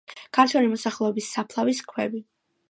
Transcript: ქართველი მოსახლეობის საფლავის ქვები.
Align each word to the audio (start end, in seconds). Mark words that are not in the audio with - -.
ქართველი 0.37 0.71
მოსახლეობის 0.71 1.29
საფლავის 1.35 1.83
ქვები. 1.93 2.25